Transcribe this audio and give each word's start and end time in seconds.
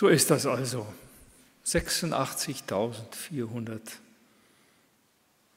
So 0.00 0.08
ist 0.08 0.30
das 0.30 0.46
also. 0.46 0.86
86.400 1.66 3.80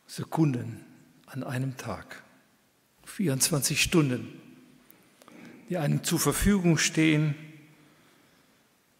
Sekunden 0.06 0.84
an 1.28 1.46
einem 1.46 1.78
Tag. 1.78 2.22
24 3.06 3.82
Stunden, 3.82 4.42
die 5.70 5.78
einem 5.78 6.04
zur 6.04 6.20
Verfügung 6.20 6.78
stehen, 6.78 7.36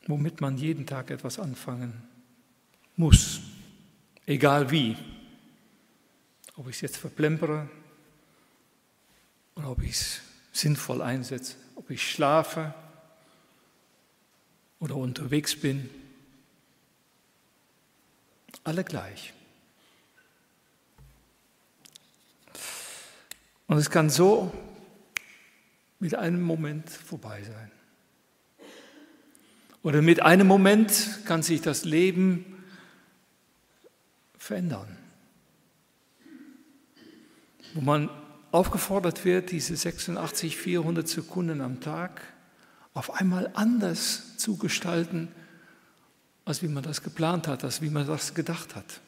womit 0.08 0.40
man 0.40 0.58
jeden 0.58 0.86
Tag 0.86 1.12
etwas 1.12 1.40
anfangen 1.40 2.02
muss, 2.96 3.42
egal 4.26 4.72
wie. 4.72 4.96
Ob 6.56 6.70
ich 6.70 6.78
es 6.78 6.82
jetzt 6.82 6.96
verplempere 6.96 7.70
oder 9.56 9.72
ob 9.72 9.84
ich 9.84 9.92
es 9.92 10.22
sinnvoll 10.54 11.02
einsetze, 11.02 11.58
ob 11.76 11.90
ich 11.90 12.10
schlafe 12.10 12.74
oder 14.84 14.98
unterwegs 14.98 15.56
bin, 15.56 15.90
alle 18.66 18.84
gleich. 18.84 19.34
Und 23.68 23.78
es 23.78 23.90
kann 23.90 24.10
so 24.10 24.52
mit 26.00 26.16
einem 26.16 26.42
Moment 26.42 26.90
vorbei 26.90 27.42
sein. 27.44 27.72
Oder 29.84 30.02
mit 30.02 30.22
einem 30.22 30.48
Moment 30.48 31.22
kann 31.26 31.44
sich 31.44 31.62
das 31.62 31.86
Leben 31.86 32.62
verändern. 34.38 34.98
Wo 37.74 37.80
man 37.80 38.10
aufgefordert 38.52 39.24
wird, 39.24 39.52
diese 39.52 39.78
86, 39.78 40.58
400 40.58 41.08
Sekunden 41.08 41.62
am 41.62 41.80
Tag 41.80 42.33
auf 42.94 43.14
einmal 43.14 43.50
anders 43.54 44.38
zu 44.38 44.58
gestalten, 44.58 45.30
als 46.46 46.62
wie 46.62 46.68
man 46.68 46.84
das 46.84 47.02
geplant 47.04 47.48
hat, 47.48 47.64
als 47.64 47.82
wie 47.82 47.90
man 47.90 48.06
das 48.06 48.34
gedacht 48.34 48.76
hat. 48.76 49.02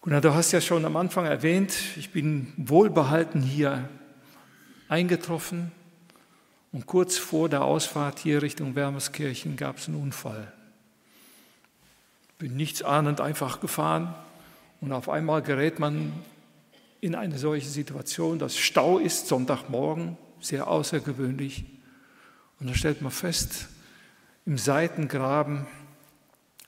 Gunnar, 0.00 0.20
du 0.20 0.32
hast 0.34 0.52
ja 0.52 0.60
schon 0.60 0.84
am 0.84 0.96
Anfang 0.96 1.26
erwähnt, 1.26 1.74
ich 1.96 2.10
bin 2.10 2.52
wohlbehalten 2.56 3.42
hier 3.42 3.88
eingetroffen 4.88 5.70
und 6.72 6.86
kurz 6.86 7.18
vor 7.18 7.48
der 7.48 7.62
Ausfahrt 7.62 8.18
hier 8.18 8.42
Richtung 8.42 8.74
Wermerskirchen 8.74 9.56
gab 9.56 9.78
es 9.78 9.88
einen 9.88 10.00
Unfall. 10.00 10.52
Bin 12.38 12.56
nichts 12.56 12.82
ahnend 12.82 13.20
einfach 13.20 13.60
gefahren 13.60 14.14
und 14.80 14.92
auf 14.92 15.08
einmal 15.08 15.42
gerät 15.42 15.78
man 15.78 16.12
in 17.00 17.14
eine 17.14 17.38
solche 17.38 17.68
Situation, 17.68 18.38
dass 18.38 18.56
Stau 18.56 18.98
ist 18.98 19.28
Sonntagmorgen, 19.28 20.16
sehr 20.40 20.68
außergewöhnlich. 20.68 21.64
Und 22.60 22.66
dann 22.66 22.74
stellt 22.74 23.02
man 23.02 23.12
fest, 23.12 23.68
im 24.46 24.58
Seitengraben 24.58 25.66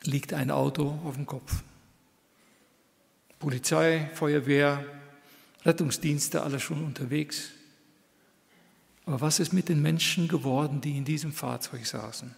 liegt 0.03 0.33
ein 0.33 0.51
Auto 0.51 1.01
auf 1.05 1.17
dem 1.17 1.27
Kopf. 1.27 1.63
Polizei, 3.39 4.11
Feuerwehr, 4.15 4.85
Rettungsdienste, 5.65 6.43
alle 6.43 6.61
schon 6.61 6.85
unterwegs. 6.85 7.51
Aber 9.07 9.21
was 9.21 9.41
ist 9.41 9.53
mit 9.53 9.69
den 9.69 9.83
Menschen 9.83 10.29
geworden, 10.29 10.81
die 10.81 10.97
in 10.97 11.05
diesem 11.05 11.33
Fahrzeug 11.33 11.87
saßen? 11.87 12.35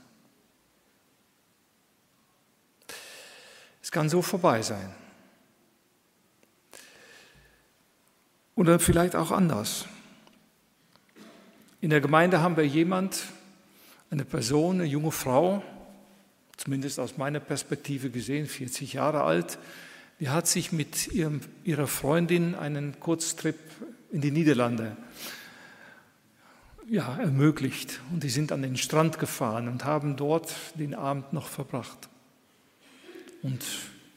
Es 3.83 3.91
kann 3.91 4.09
so 4.09 4.23
vorbei 4.23 4.63
sein. 4.63 4.95
Oder 8.55 8.79
vielleicht 8.79 9.17
auch 9.17 9.31
anders. 9.31 9.87
In 11.81 11.91
der 11.91 12.01
Gemeinde 12.01 12.41
haben 12.41 12.57
wir 12.57 12.67
jemand, 12.67 13.25
eine 14.11 14.25
Person, 14.25 14.81
eine 14.81 14.85
junge 14.85 15.11
Frau, 15.11 15.63
zumindest 16.57 17.01
aus 17.01 17.17
meiner 17.17 17.41
Perspektive 17.41 18.11
gesehen, 18.11 18.47
40 18.47 18.93
Jahre 18.93 19.23
alt, 19.23 19.59
die 20.21 20.29
hat 20.29 20.47
sich 20.47 20.71
mit 20.71 21.09
ihrem, 21.09 21.41
ihrer 21.65 21.87
Freundin 21.87 22.55
einen 22.55 23.01
Kurztrip 23.01 23.59
in 24.13 24.21
die 24.21 24.31
Niederlande 24.31 24.97
ja, 26.89 27.17
ermöglicht. 27.17 28.01
Und 28.13 28.23
die 28.23 28.29
sind 28.29 28.53
an 28.53 28.63
den 28.63 28.77
Strand 28.77 29.19
gefahren 29.19 29.67
und 29.67 29.85
haben 29.85 30.17
dort 30.17 30.55
den 30.75 30.95
Abend 30.95 31.33
noch 31.33 31.49
verbracht. 31.49 32.09
Und 33.43 33.65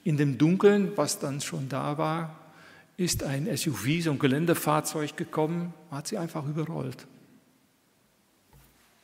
in 0.04 0.18
dem 0.18 0.38
Dunkeln, 0.38 0.96
was 0.96 1.20
dann 1.20 1.42
schon 1.42 1.70
da 1.70 1.98
war, 1.98 2.45
ist 2.98 3.24
ein 3.24 3.56
SUV, 3.56 4.04
so 4.04 4.12
ein 4.12 4.20
Geländefahrzeug 4.20 5.18
gekommen, 5.18 5.74
hat 5.92 6.08
sie 6.08 6.18
einfach 6.18 6.48
überrollt. 6.48 7.08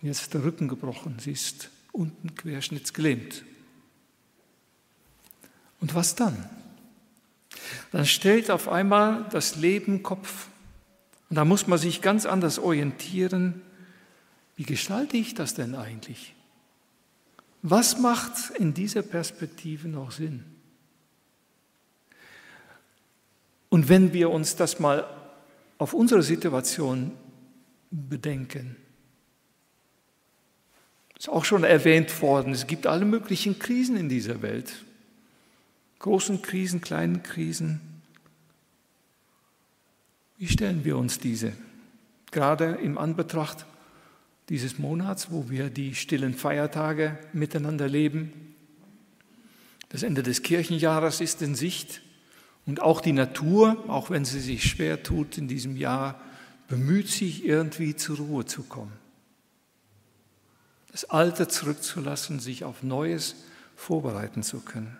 Jetzt 0.02 0.22
ist 0.22 0.34
der 0.34 0.44
Rücken 0.44 0.68
gebrochen, 0.68 1.18
sie 1.19 1.31
ist 1.31 1.69
unten 1.91 2.35
querschnittsgelähmt. 2.35 3.44
Und 5.80 5.94
was 5.94 6.16
dann? 6.16 6.50
dann 7.91 8.06
stellt 8.06 8.50
auf 8.50 8.69
einmal 8.69 9.25
das 9.31 9.56
Leben 9.56 10.03
Kopf. 10.03 10.47
Und 11.30 11.35
da 11.35 11.46
muss 11.46 11.68
man 11.68 11.80
sich 11.80 12.01
ganz 12.01 12.25
anders 12.25 12.59
orientieren. 12.59 13.62
Wie 14.56 14.63
gestalte 14.63 15.18
ich 15.18 15.34
das 15.34 15.53
denn 15.53 15.75
eigentlich? 15.75 16.34
Was 17.62 18.00
macht 18.00 18.51
in 18.57 18.74
dieser 18.74 19.01
Perspektive 19.01 19.88
noch 19.88 20.12
Sinn? 20.12 20.44
Und 23.72 23.90
wenn 23.90 24.14
wir 24.14 24.30
uns 24.30 24.56
das 24.56 24.80
mal 24.80 25.08
auf 25.80 25.96
unsere 25.96 26.22
Situation 26.22 27.14
bedenken, 27.90 28.76
ist 31.18 31.30
auch 31.30 31.46
schon 31.46 31.64
erwähnt 31.64 32.22
worden, 32.22 32.54
es 32.54 32.68
gibt 32.68 32.86
alle 32.86 33.06
möglichen 33.06 33.58
Krisen 33.58 33.98
in 33.98 34.10
dieser 34.10 34.44
Welt 34.44 34.86
großen 36.02 36.42
Krisen, 36.42 36.81
kleinen 36.81 37.24
Krisen. 37.24 37.80
Wie 40.38 40.48
stellen 40.48 40.84
wir 40.84 40.98
uns 40.98 41.20
diese? 41.20 41.54
Gerade 42.31 42.80
im 42.81 42.98
Anbetracht 42.98 43.66
dieses 44.50 44.80
Monats, 44.80 45.31
wo 45.31 45.50
wir 45.50 45.70
die 45.70 45.94
stillen 45.94 46.34
Feiertage 46.34 47.18
miteinander 47.34 47.88
leben. 47.88 48.56
Das 49.90 50.02
Ende 50.02 50.24
des 50.24 50.42
Kirchenjahres 50.42 51.22
ist 51.22 51.42
in 51.42 51.54
Sicht 51.54 52.02
und 52.66 52.82
auch 52.82 53.02
die 53.02 53.14
Natur, 53.14 53.84
auch 53.88 54.10
wenn 54.10 54.26
sie 54.26 54.40
sich 54.40 54.64
schwer 54.64 55.04
tut 55.04 55.38
in 55.38 55.48
diesem 55.48 55.76
Jahr, 55.76 56.22
bemüht 56.68 57.10
sich 57.10 57.46
irgendwie 57.46 57.96
zur 57.96 58.18
Ruhe 58.18 58.46
zu 58.46 58.64
kommen. 58.64 58.94
Das 60.92 61.06
Alte 61.10 61.48
zurückzulassen, 61.48 62.40
sich 62.40 62.64
auf 62.64 62.84
Neues 62.84 63.36
vorbereiten 63.76 64.44
zu 64.44 64.60
können. 64.60 64.98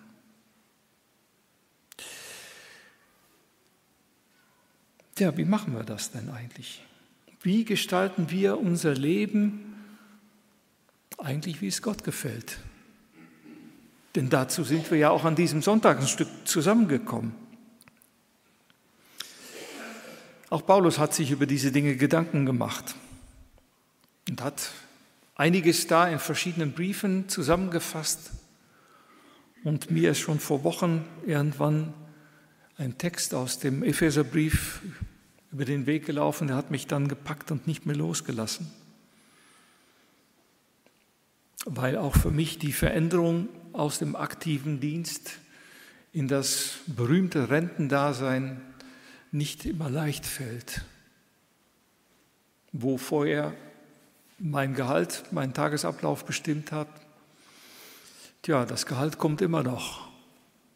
Ja, 5.20 5.38
wie 5.38 5.46
machen 5.46 5.76
wir 5.76 5.84
das 5.84 6.12
denn 6.12 6.30
eigentlich? 6.30 6.84
Wie 7.42 7.64
gestalten 7.66 8.32
wir 8.32 8.60
unser 8.60 8.94
Leben 8.94 9.76
eigentlich, 11.18 11.62
wie 11.62 11.68
es 11.68 11.82
Gott 11.82 12.04
gefällt? 12.04 12.58
Denn 14.16 14.30
dazu 14.30 14.64
sind 14.64 14.90
wir 14.92 14.98
ja 14.98 15.10
auch 15.10 15.26
an 15.26 15.36
diesem 15.36 15.62
Sonntag 15.62 16.00
ein 16.00 16.08
Stück 16.08 16.28
zusammengekommen. 16.46 17.41
Auch 20.52 20.66
Paulus 20.66 21.00
hat 21.00 21.14
sich 21.14 21.32
über 21.32 21.46
diese 21.46 21.72
Dinge 21.72 21.96
Gedanken 21.96 22.46
gemacht 22.46 22.96
und 24.30 24.44
hat 24.44 24.72
einiges 25.34 25.88
da 25.88 26.10
in 26.10 26.20
verschiedenen 26.20 26.74
Briefen 26.74 27.30
zusammengefasst. 27.30 28.32
Und 29.64 29.92
mir 29.92 30.12
ist 30.12 30.20
schon 30.20 30.42
vor 30.42 30.66
Wochen 30.66 31.06
irgendwann 31.26 31.94
ein 32.78 32.98
Text 32.98 33.34
aus 33.34 33.60
dem 33.60 33.82
Epheserbrief 33.82 34.82
über 35.54 35.64
den 35.64 35.86
Weg 35.86 36.06
gelaufen, 36.06 36.48
der 36.48 36.58
hat 36.58 36.70
mich 36.70 36.86
dann 36.86 37.08
gepackt 37.08 37.50
und 37.52 37.66
nicht 37.66 37.86
mehr 37.86 37.96
losgelassen. 37.96 38.70
Weil 41.64 41.96
auch 41.96 42.18
für 42.18 42.32
mich 42.32 42.60
die 42.60 42.74
Veränderung 42.74 43.48
aus 43.72 44.00
dem 44.00 44.18
aktiven 44.18 44.82
Dienst 44.82 45.32
in 46.12 46.28
das 46.28 46.80
berühmte 46.88 47.50
Rentendasein 47.50 48.60
nicht 49.32 49.66
immer 49.66 49.90
leicht 49.90 50.26
fällt. 50.26 50.82
Wo 52.72 52.98
vorher 52.98 53.54
mein 54.40 54.74
Gehalt, 54.74 55.24
mein 55.32 55.54
Tagesablauf 55.54 56.26
bestimmt 56.26 56.72
hat, 56.72 56.88
tja, 58.42 58.66
das 58.66 58.86
Gehalt 58.86 59.18
kommt 59.18 59.42
immer 59.42 59.64
noch 59.64 60.10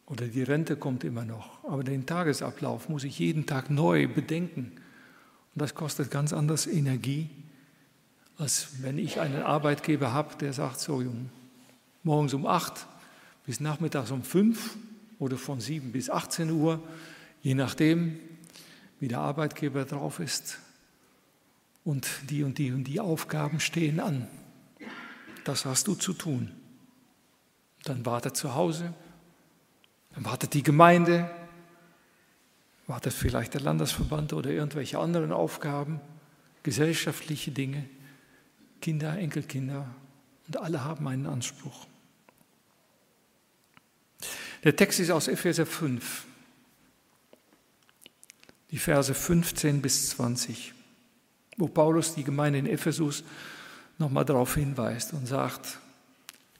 oder 0.06 0.28
die 0.28 0.42
Rente 0.42 0.76
kommt 0.76 1.04
immer 1.04 1.24
noch. 1.24 1.62
Aber 1.64 1.82
den 1.82 2.06
Tagesablauf 2.06 2.88
muss 2.88 3.04
ich 3.04 3.18
jeden 3.18 3.46
Tag 3.46 3.70
neu 3.70 4.06
bedenken. 4.06 4.72
Und 5.54 5.62
das 5.62 5.74
kostet 5.74 6.10
ganz 6.10 6.32
anders 6.32 6.66
Energie, 6.66 7.28
als 8.38 8.82
wenn 8.82 8.98
ich 8.98 9.20
einen 9.20 9.42
Arbeitgeber 9.42 10.12
habe, 10.12 10.36
der 10.36 10.52
sagt, 10.52 10.80
so 10.80 11.00
Jung, 11.00 11.30
morgens 12.02 12.34
um 12.34 12.46
8 12.46 12.86
bis 13.46 13.60
nachmittags 13.60 14.10
um 14.10 14.22
5 14.22 14.76
oder 15.18 15.38
von 15.38 15.60
7 15.60 15.92
bis 15.92 16.10
18 16.10 16.50
Uhr, 16.50 16.80
je 17.42 17.54
nachdem, 17.54 18.18
wie 19.00 19.08
der 19.08 19.20
Arbeitgeber 19.20 19.84
drauf 19.84 20.20
ist. 20.20 20.58
und 21.84 22.08
die 22.30 22.42
und 22.42 22.58
die 22.58 22.72
und 22.72 22.82
die 22.84 22.98
Aufgaben 22.98 23.60
stehen 23.60 24.00
an. 24.00 24.26
Das 25.44 25.64
hast 25.64 25.86
du 25.86 25.94
zu 25.94 26.12
tun. 26.12 26.50
Dann 27.84 28.04
wartet 28.04 28.36
zu 28.36 28.56
Hause, 28.56 28.92
dann 30.12 30.24
wartet 30.24 30.54
die 30.54 30.64
Gemeinde, 30.64 31.30
wartet 32.88 33.12
vielleicht 33.12 33.54
der 33.54 33.60
Landesverband 33.60 34.32
oder 34.32 34.50
irgendwelche 34.50 34.98
anderen 34.98 35.30
Aufgaben, 35.30 36.00
gesellschaftliche 36.64 37.52
Dinge, 37.52 37.88
Kinder, 38.80 39.16
Enkelkinder 39.16 39.86
und 40.48 40.56
alle 40.56 40.82
haben 40.82 41.06
einen 41.06 41.26
Anspruch. 41.26 41.86
Der 44.64 44.74
Text 44.74 44.98
ist 44.98 45.10
aus 45.10 45.28
Epheser 45.28 45.66
5, 45.66 46.26
die 48.70 48.78
Verse 48.78 49.12
15 49.12 49.80
bis 49.82 50.10
20, 50.10 50.74
wo 51.56 51.68
Paulus 51.68 52.14
die 52.14 52.24
Gemeinde 52.24 52.58
in 52.58 52.66
Ephesus 52.66 53.24
nochmal 53.98 54.24
darauf 54.24 54.54
hinweist 54.54 55.12
und 55.12 55.26
sagt, 55.26 55.78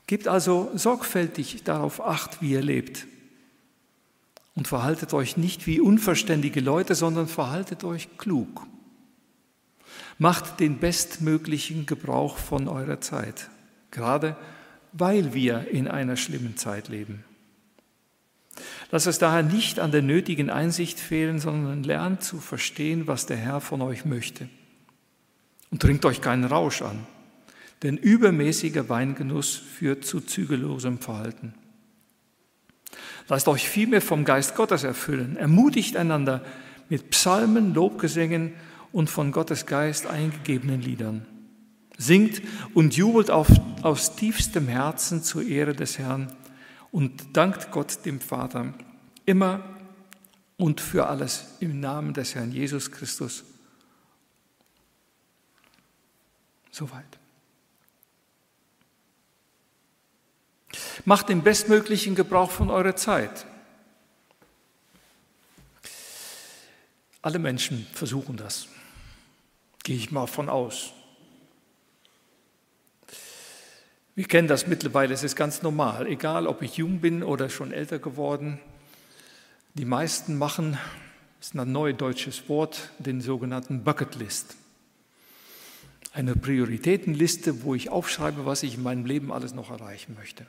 gebt 0.07 0.29
also 0.29 0.71
sorgfältig 0.75 1.65
darauf 1.65 2.01
acht, 2.01 2.41
wie 2.41 2.53
ihr 2.53 2.63
lebt 2.63 3.07
und 4.57 4.67
verhaltet 4.67 5.13
euch 5.13 5.37
nicht 5.37 5.67
wie 5.67 5.81
unverständige 5.81 6.61
Leute, 6.61 6.95
sondern 6.95 7.29
verhaltet 7.29 7.85
euch 7.85 8.17
klug. 8.19 8.67
Macht 10.19 10.61
den 10.61 10.79
bestmöglichen 10.79 11.85
Gebrauch 11.85 12.39
von 12.39 12.67
eurer 12.67 13.01
Zeit, 13.03 13.51
gerade 13.91 14.35
weil 14.93 15.35
wir 15.35 15.69
in 15.69 15.89
einer 15.89 16.17
schlimmen 16.17 16.57
Zeit 16.57 16.89
leben. 16.89 17.23
Lasst 18.91 19.07
es 19.07 19.19
daher 19.19 19.43
nicht 19.43 19.81
an 19.81 19.91
der 19.93 20.03
nötigen 20.03 20.51
Einsicht 20.51 20.99
fehlen, 20.99 21.39
sondern 21.39 21.83
lernt 21.83 22.23
zu 22.23 22.39
verstehen, 22.39 23.07
was 23.07 23.27
der 23.27 23.37
Herr 23.37 23.61
von 23.61 23.83
euch 23.83 24.05
möchte. 24.05 24.49
Und 25.71 25.83
trinkt 25.83 26.05
euch 26.05 26.21
keinen 26.21 26.45
Rausch 26.45 26.83
an, 26.83 27.07
denn 27.83 27.97
übermäßiger 27.97 28.89
Weingenuss 28.89 29.57
führt 29.57 30.05
zu 30.05 30.21
zügellosem 30.21 30.99
Verhalten. 30.99 31.55
Lasst 33.29 33.49
euch 33.49 33.69
vielmehr 33.69 34.03
vom 34.03 34.25
Geist 34.25 34.55
Gottes 34.55 34.85
erfüllen. 34.85 35.37
Ermutigt 35.37 35.97
einander 35.97 36.45
mit 36.89 37.11
Psalmen, 37.11 37.75
Lobgesängen 37.75 38.53
und 38.93 39.11
von 39.11 39.33
Gottes 39.33 39.67
Geist 39.67 40.07
eingegebenen 40.07 40.81
Liedern. 40.81 41.27
Singt 41.99 42.43
und 42.75 42.97
jubelt 42.97 43.31
auf, 43.31 43.49
aus 43.83 44.17
tiefstem 44.17 44.69
Herzen 44.69 45.23
zur 45.23 45.43
Ehre 45.43 45.75
des 45.75 45.99
Herrn 45.99 46.33
und 46.97 47.37
dankt 47.37 47.73
Gott 47.73 48.07
dem 48.07 48.23
Vater 48.23 48.73
immer 49.27 49.63
und 50.57 50.81
für 50.81 51.09
alles 51.09 51.45
im 51.61 51.79
Namen 51.79 52.15
des 52.15 52.35
Herrn 52.35 52.53
Jesus 52.53 52.91
Christus. 52.91 53.45
Soweit. 56.71 57.05
Macht 61.05 61.29
den 61.29 61.43
bestmöglichen 61.43 62.15
Gebrauch 62.15 62.51
von 62.51 62.71
eurer 62.71 62.97
Zeit. 62.97 63.45
Alle 67.21 67.39
Menschen 67.39 67.87
versuchen 67.93 68.39
das. 68.39 68.69
Gehe 69.83 69.97
ich 69.97 70.11
mal 70.13 70.27
von 70.27 70.49
aus. 70.49 70.95
Wir 74.17 74.25
kennen 74.25 74.49
das 74.49 74.67
mittlerweile, 74.67 75.13
es 75.13 75.23
ist 75.23 75.37
ganz 75.37 75.61
normal, 75.61 76.07
egal 76.07 76.47
ob 76.47 76.63
ich 76.63 76.79
jung 76.79 77.01
bin 77.01 77.23
oder 77.23 77.51
schon 77.51 77.71
älter 77.71 77.99
geworden. 77.99 78.59
Die 79.75 79.85
meisten 79.85 80.39
machen, 80.39 80.79
das 81.39 81.49
ist 81.49 81.55
ein 81.55 81.71
neudeutsches 81.71 82.49
Wort, 82.49 82.93
den 82.99 83.21
sogenannten 83.21 83.85
Bucketlist. 83.85 84.57
Eine 86.15 86.35
Prioritätenliste, 86.35 87.63
wo 87.63 87.75
ich 87.75 87.91
aufschreibe, 87.91 88.47
was 88.47 88.63
ich 88.63 88.77
in 88.77 88.83
meinem 88.83 89.05
Leben 89.05 89.31
alles 89.31 89.53
noch 89.53 89.71
erreichen 89.71 90.17
möchte. 90.19 90.47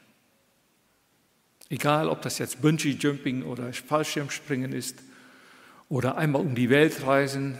Egal, 1.69 2.07
ob 2.07 2.21
das 2.21 2.37
jetzt 2.37 2.61
Bungee 2.61 2.91
Jumping 2.91 3.43
oder 3.43 3.73
Fallschirmspringen 3.73 4.71
ist 4.71 4.99
oder 5.89 6.17
einmal 6.17 6.41
um 6.41 6.55
die 6.55 6.69
Welt 6.69 7.05
reisen 7.05 7.59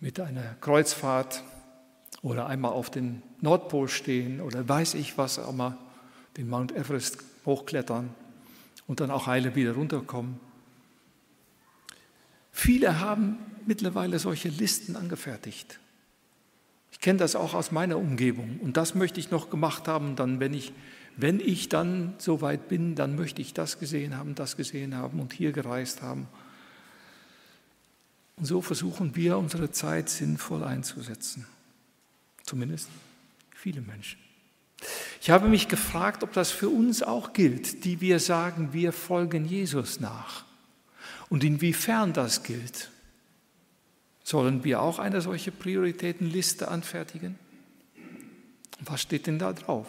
mit 0.00 0.18
einer 0.18 0.56
Kreuzfahrt 0.60 1.44
oder 2.26 2.48
einmal 2.48 2.72
auf 2.72 2.90
den 2.90 3.22
Nordpol 3.40 3.88
stehen 3.88 4.40
oder 4.40 4.68
weiß 4.68 4.94
ich 4.94 5.16
was, 5.16 5.38
auch 5.38 5.52
mal 5.52 5.78
den 6.36 6.48
Mount 6.48 6.72
Everest 6.72 7.18
hochklettern 7.44 8.10
und 8.88 8.98
dann 8.98 9.12
auch 9.12 9.28
heile 9.28 9.54
wieder 9.54 9.74
runterkommen. 9.74 10.40
Viele 12.50 12.98
haben 12.98 13.36
mittlerweile 13.64 14.18
solche 14.18 14.48
Listen 14.48 14.96
angefertigt. 14.96 15.78
Ich 16.90 16.98
kenne 16.98 17.20
das 17.20 17.36
auch 17.36 17.54
aus 17.54 17.70
meiner 17.70 17.96
Umgebung 17.96 18.58
und 18.60 18.76
das 18.76 18.96
möchte 18.96 19.20
ich 19.20 19.30
noch 19.30 19.48
gemacht 19.48 19.86
haben. 19.86 20.16
Dann, 20.16 20.40
wenn 20.40 20.52
ich 20.52 20.72
wenn 21.16 21.38
ich 21.38 21.68
dann 21.68 22.14
so 22.18 22.40
weit 22.40 22.68
bin, 22.68 22.96
dann 22.96 23.14
möchte 23.14 23.40
ich 23.40 23.54
das 23.54 23.78
gesehen 23.78 24.16
haben, 24.16 24.34
das 24.34 24.56
gesehen 24.56 24.96
haben 24.96 25.20
und 25.20 25.32
hier 25.32 25.52
gereist 25.52 26.02
haben. 26.02 26.26
Und 28.34 28.46
so 28.46 28.60
versuchen 28.62 29.14
wir 29.14 29.38
unsere 29.38 29.70
Zeit 29.70 30.10
sinnvoll 30.10 30.64
einzusetzen. 30.64 31.46
Zumindest 32.46 32.88
viele 33.54 33.80
Menschen. 33.80 34.18
Ich 35.20 35.30
habe 35.30 35.48
mich 35.48 35.68
gefragt, 35.68 36.22
ob 36.22 36.32
das 36.32 36.50
für 36.50 36.68
uns 36.68 37.02
auch 37.02 37.32
gilt, 37.32 37.84
die 37.84 38.00
wir 38.00 38.20
sagen, 38.20 38.72
wir 38.72 38.92
folgen 38.92 39.44
Jesus 39.44 40.00
nach. 40.00 40.44
Und 41.28 41.42
inwiefern 41.42 42.12
das 42.12 42.44
gilt. 42.44 42.90
Sollen 44.22 44.64
wir 44.64 44.80
auch 44.80 44.98
eine 44.98 45.20
solche 45.20 45.50
Prioritätenliste 45.50 46.68
anfertigen? 46.68 47.38
Was 48.80 49.02
steht 49.02 49.26
denn 49.26 49.38
da 49.38 49.52
drauf? 49.52 49.88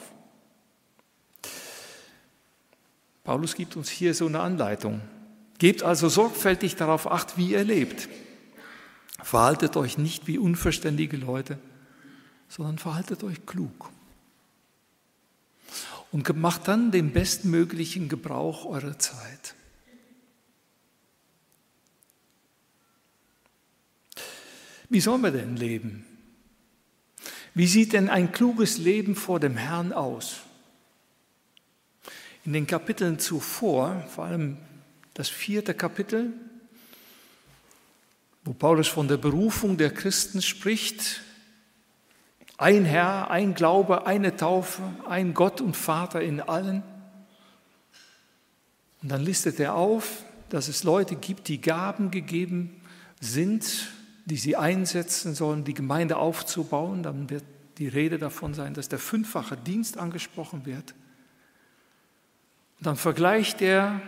Paulus 3.23 3.55
gibt 3.55 3.75
uns 3.75 3.89
hier 3.89 4.13
so 4.13 4.25
eine 4.25 4.39
Anleitung. 4.39 5.01
Gebt 5.59 5.83
also 5.83 6.07
sorgfältig 6.07 6.75
darauf 6.75 7.11
acht, 7.11 7.37
wie 7.37 7.51
ihr 7.51 7.63
lebt. 7.63 8.07
Verhaltet 9.21 9.75
euch 9.75 9.97
nicht 9.97 10.27
wie 10.27 10.37
unverständige 10.37 11.17
Leute, 11.17 11.59
sondern 12.49 12.77
verhaltet 12.77 13.23
euch 13.23 13.45
klug. 13.45 13.91
Und 16.11 16.35
macht 16.37 16.67
dann 16.67 16.91
den 16.91 17.11
bestmöglichen 17.11 18.09
Gebrauch 18.09 18.65
eurer 18.65 18.97
Zeit. 18.97 19.55
Wie 24.89 25.01
sollen 25.01 25.21
wir 25.21 25.31
denn 25.31 25.57
leben? 25.57 26.05
Wie 27.53 27.67
sieht 27.67 27.93
denn 27.93 28.09
ein 28.09 28.31
kluges 28.31 28.77
Leben 28.77 29.15
vor 29.15 29.39
dem 29.39 29.57
Herrn 29.57 29.91
aus? 29.91 30.37
In 32.45 32.53
den 32.53 32.67
Kapiteln 32.67 33.19
zuvor, 33.19 34.05
vor 34.13 34.25
allem 34.25 34.57
das 35.13 35.27
vierte 35.27 35.73
Kapitel, 35.73 36.31
wo 38.45 38.53
Paulus 38.53 38.87
von 38.87 39.09
der 39.09 39.17
Berufung 39.17 39.75
der 39.75 39.89
Christen 39.89 40.41
spricht, 40.41 41.21
ein 42.57 42.85
Herr, 42.85 43.29
ein 43.29 43.53
Glaube, 43.53 44.07
eine 44.07 44.35
Taufe, 44.35 44.81
ein 45.07 45.33
Gott 45.33 45.61
und 45.61 45.77
Vater 45.77 46.21
in 46.21 46.41
allen. 46.41 46.83
Und 49.01 49.11
dann 49.11 49.21
listet 49.21 49.59
er 49.59 49.75
auf, 49.75 50.23
dass 50.49 50.67
es 50.67 50.83
Leute 50.83 51.15
gibt, 51.15 51.47
die 51.47 51.61
Gaben 51.61 52.09
gegeben 52.09 52.81
sind, 53.19 53.89
die 54.25 54.37
sie 54.37 54.55
einsetzen 54.55 55.35
sollen, 55.35 55.63
die 55.63 55.73
Gemeinde 55.73 56.17
aufzubauen. 56.17 57.03
Dann 57.03 57.29
wird 57.29 57.43
die 57.77 57.87
Rede 57.87 58.17
davon 58.17 58.53
sein, 58.53 58.73
dass 58.73 58.89
der 58.89 58.99
fünffache 58.99 59.55
Dienst 59.55 59.97
angesprochen 59.97 60.65
wird. 60.65 60.95
Und 62.79 62.87
dann 62.87 62.95
vergleicht 62.95 63.61
er 63.61 64.01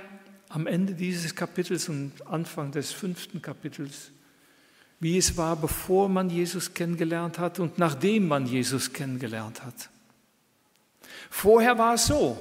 am 0.50 0.66
Ende 0.66 0.96
dieses 0.96 1.36
Kapitels 1.36 1.88
und 1.88 2.26
Anfang 2.28 2.72
des 2.72 2.92
fünften 2.92 3.42
Kapitels, 3.42 4.12
wie 5.00 5.18
es 5.18 5.38
war, 5.38 5.56
bevor 5.56 6.10
man 6.10 6.30
Jesus 6.30 6.74
kennengelernt 6.74 7.40
hat 7.40 7.60
und 7.60 7.78
nachdem 7.78 8.28
man 8.28 8.46
Jesus 8.46 8.92
kennengelernt 8.92 9.64
hat. 9.64 9.90
Vorher 11.30 11.78
war 11.78 11.94
es 11.94 12.08
so. 12.08 12.38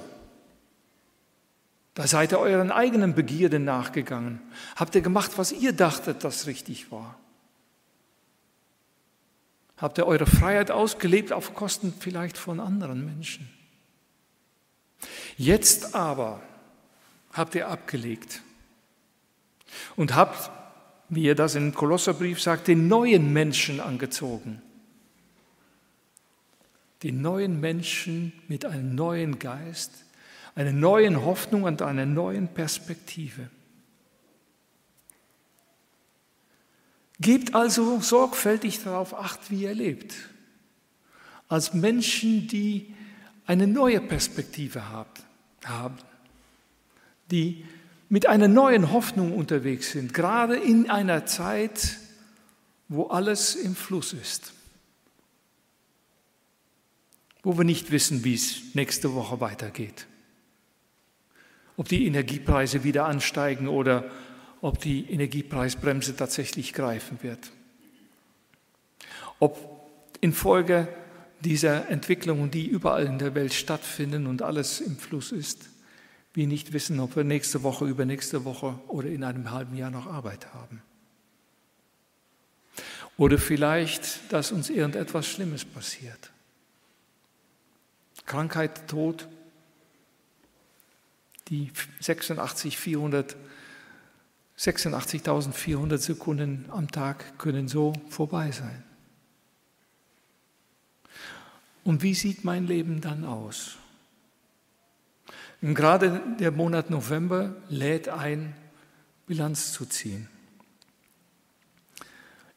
Da 1.95 2.07
seid 2.07 2.33
ihr 2.33 2.39
euren 2.39 2.71
eigenen 2.71 3.15
Begierden 3.15 3.65
nachgegangen. 3.65 4.41
Habt 4.77 4.95
ihr 4.95 5.01
gemacht, 5.01 5.33
was 5.37 5.53
ihr 5.53 5.73
dachtet, 5.73 6.25
das 6.25 6.47
richtig 6.47 6.91
war. 6.93 7.19
Habt 9.77 9.99
ihr 9.99 10.07
eure 10.07 10.27
Freiheit 10.27 10.71
ausgelebt 10.71 11.33
auf 11.33 11.55
Kosten 11.55 11.95
vielleicht 11.99 12.37
von 12.39 12.61
anderen 12.61 13.05
Menschen. 13.05 13.49
Jetzt 15.37 15.95
aber 15.95 16.43
habt 17.33 17.55
ihr 17.55 17.69
abgelegt 17.69 18.43
und 19.95 20.17
habt, 20.17 20.51
wie 21.09 21.27
er 21.27 21.35
das 21.35 21.55
im 21.55 21.75
Kolosserbrief 21.75 22.41
sagt, 22.41 22.69
den 22.69 22.89
neuen 22.89 23.33
Menschen 23.33 23.81
angezogen. 23.81 24.63
Den 27.03 27.23
neuen 27.23 27.61
Menschen 27.61 28.33
mit 28.49 28.65
einem 28.65 28.95
neuen 28.95 29.39
Geist, 29.39 29.93
einer 30.55 30.73
neuen 30.73 31.25
Hoffnung 31.25 31.63
und 31.63 31.83
einer 31.83 32.07
neuen 32.07 32.49
Perspektive. 32.49 33.49
Gebt 37.21 37.55
also 37.55 38.01
sorgfältig 38.01 38.83
darauf 38.83 39.15
acht, 39.15 39.51
wie 39.51 39.63
ihr 39.63 39.75
lebt. 39.75 40.15
Als 41.49 41.75
Menschen, 41.75 42.49
die 42.49 42.95
eine 43.47 43.67
neue 43.67 44.01
Perspektive 44.01 44.83
haben, 45.65 45.97
die 47.31 47.65
mit 48.09 48.27
einer 48.27 48.49
neuen 48.49 48.93
Hoffnung 48.93 49.35
unterwegs 49.35 49.91
sind, 49.93 50.15
gerade 50.15 50.57
in 50.57 50.89
einer 50.89 51.27
Zeit, 51.27 51.99
wo 52.89 53.07
alles 53.09 53.55
im 53.55 53.75
Fluss 53.77 54.13
ist, 54.15 54.53
wo 57.43 57.59
wir 57.59 57.65
nicht 57.65 57.91
wissen, 57.91 58.25
wie 58.25 58.35
es 58.35 58.75
nächste 58.75 59.15
Woche 59.15 59.41
weitergeht, 59.41 60.07
ob 61.77 61.89
die 61.89 62.07
Energiepreise 62.07 62.83
wieder 62.85 63.07
ansteigen 63.07 63.69
oder 63.69 64.11
ob 64.61 64.81
die 64.81 65.11
Energiepreisbremse 65.11 66.17
tatsächlich 66.17 66.73
greifen 66.73 67.19
wird, 67.23 67.51
ob 69.39 69.89
infolge 70.21 70.89
dieser 71.41 71.89
Entwicklungen, 71.89 72.51
die 72.51 72.67
überall 72.67 73.07
in 73.07 73.19
der 73.19 73.35
Welt 73.35 73.55
stattfinden 73.55 74.27
und 74.27 74.43
alles 74.43 74.81
im 74.81 74.97
Fluss 74.97 75.31
ist, 75.31 75.69
wir 76.39 76.47
nicht 76.47 76.73
wissen, 76.73 77.01
ob 77.01 77.17
wir 77.17 77.25
nächste 77.25 77.65
Woche, 77.65 77.85
übernächste 77.85 78.45
Woche 78.45 78.79
oder 78.87 79.09
in 79.09 79.25
einem 79.25 79.51
halben 79.51 79.77
Jahr 79.77 79.91
noch 79.91 80.07
Arbeit 80.07 80.55
haben. 80.55 80.81
Oder 83.17 83.39
vielleicht, 83.39 84.33
dass 84.33 84.53
uns 84.53 84.71
irgendetwas 84.71 85.27
Schlimmes 85.27 85.65
passiert. 85.65 86.31
Krankheit, 88.25 88.87
Tod, 88.87 89.27
die 91.49 91.73
86.400 92.01 93.35
86.400 94.57 95.99
Sekunden 95.99 96.65
am 96.71 96.91
Tag 96.91 97.39
können 97.39 97.69
so 97.69 97.93
vorbei 98.09 98.51
sein. 98.51 98.83
Und 101.85 102.03
wie 102.03 102.15
sieht 102.15 102.45
mein 102.45 102.67
Leben 102.67 103.01
dann 103.01 103.25
aus? 103.25 103.79
Und 105.61 105.75
gerade 105.75 106.23
der 106.39 106.53
Monat 106.53 106.91
November 106.91 107.57
lädt 107.69 108.09
ein, 108.09 108.55
Bilanz 109.27 109.73
zu 109.73 109.85
ziehen, 109.85 110.29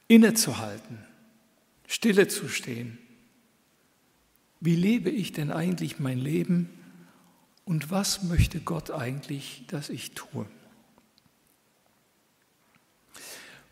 innezuhalten, 0.07 1.05
stille 1.87 2.27
zu 2.27 2.47
stehen. 2.47 2.97
Wie 4.59 4.75
lebe 4.75 5.09
ich 5.09 5.33
denn 5.33 5.51
eigentlich 5.51 5.99
mein 5.99 6.19
Leben 6.19 6.69
und 7.65 7.89
was 7.89 8.23
möchte 8.23 8.59
Gott 8.59 8.91
eigentlich, 8.91 9.65
dass 9.67 9.89
ich 9.89 10.13
tue? 10.13 10.45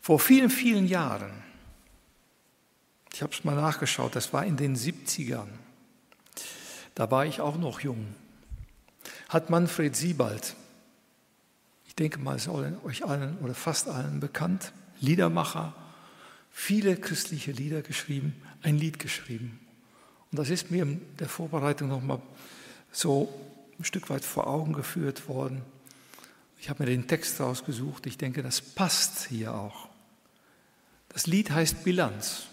Vor 0.02 0.18
vielen, 0.18 0.50
vielen 0.50 0.88
Jahren, 0.88 1.30
ich 3.12 3.22
habe 3.22 3.32
es 3.32 3.44
mal 3.44 3.54
nachgeschaut, 3.54 4.16
das 4.16 4.32
war 4.32 4.44
in 4.44 4.56
den 4.56 4.76
70ern, 4.76 5.48
da 6.94 7.10
war 7.10 7.24
ich 7.24 7.40
auch 7.40 7.56
noch 7.56 7.80
jung, 7.80 8.14
hat 9.28 9.50
Manfred 9.50 9.96
Siebald, 9.96 10.54
ich 11.86 11.94
denke 11.94 12.18
mal, 12.18 12.36
ist 12.36 12.48
euch 12.48 13.04
allen 13.04 13.38
oder 13.38 13.54
fast 13.54 13.88
allen 13.88 14.20
bekannt, 14.20 14.72
Liedermacher, 15.00 15.74
viele 16.50 16.96
christliche 16.96 17.52
Lieder 17.52 17.82
geschrieben, 17.82 18.34
ein 18.62 18.76
Lied 18.76 18.98
geschrieben. 18.98 19.58
Und 20.30 20.38
das 20.38 20.50
ist 20.50 20.70
mir 20.70 20.82
in 20.82 21.00
der 21.18 21.28
Vorbereitung 21.28 21.88
nochmal 21.88 22.20
so 22.92 23.32
ein 23.78 23.84
Stück 23.84 24.10
weit 24.10 24.24
vor 24.24 24.46
Augen 24.46 24.72
geführt 24.72 25.28
worden. 25.28 25.62
Ich 26.60 26.68
habe 26.68 26.82
mir 26.82 26.90
den 26.90 27.08
Text 27.08 27.40
rausgesucht. 27.40 28.06
Ich 28.06 28.18
denke, 28.18 28.42
das 28.42 28.60
passt 28.60 29.26
hier 29.28 29.54
auch. 29.54 29.88
Das 31.08 31.26
Lied 31.26 31.50
heißt 31.50 31.82
Bilanz. 31.84 32.44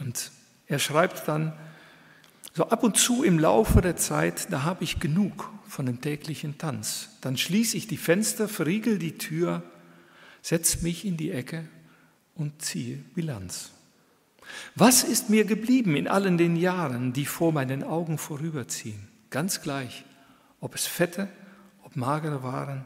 Und 0.00 0.30
er 0.66 0.78
schreibt 0.78 1.28
dann, 1.28 1.52
so 2.54 2.68
ab 2.68 2.82
und 2.82 2.96
zu 2.96 3.22
im 3.22 3.38
Laufe 3.38 3.80
der 3.80 3.96
Zeit, 3.96 4.52
da 4.52 4.62
habe 4.62 4.84
ich 4.84 5.00
genug 5.00 5.50
von 5.66 5.86
dem 5.86 6.00
täglichen 6.00 6.58
Tanz. 6.58 7.10
Dann 7.20 7.36
schließe 7.36 7.76
ich 7.76 7.86
die 7.86 7.96
Fenster, 7.96 8.48
verriegel 8.48 8.98
die 8.98 9.18
Tür, 9.18 9.62
setze 10.42 10.82
mich 10.82 11.04
in 11.04 11.16
die 11.16 11.30
Ecke 11.30 11.68
und 12.34 12.62
ziehe 12.62 12.98
Bilanz. 13.14 13.70
Was 14.74 15.04
ist 15.04 15.28
mir 15.28 15.44
geblieben 15.44 15.94
in 15.94 16.08
allen 16.08 16.38
den 16.38 16.56
Jahren, 16.56 17.12
die 17.12 17.26
vor 17.26 17.52
meinen 17.52 17.84
Augen 17.84 18.16
vorüberziehen? 18.16 19.08
Ganz 19.30 19.60
gleich, 19.60 20.04
ob 20.60 20.74
es 20.74 20.86
fette, 20.86 21.28
ob 21.82 21.96
magere 21.96 22.42
waren, 22.42 22.84